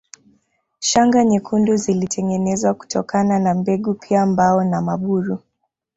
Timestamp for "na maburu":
4.63-5.39